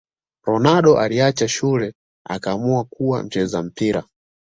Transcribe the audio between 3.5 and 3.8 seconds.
wa